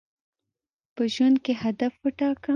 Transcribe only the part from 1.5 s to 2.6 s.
هدف وټاکه.